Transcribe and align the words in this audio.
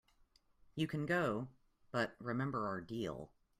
You 0.73 0.87
can 0.87 1.05
go, 1.05 1.47
but 1.91 2.15
remember 2.19 2.65
our 2.65 2.81
deal. 2.81 3.29